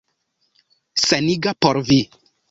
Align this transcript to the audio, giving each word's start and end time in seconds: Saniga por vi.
Saniga 1.03 1.53
por 1.65 1.79
vi. 1.91 1.99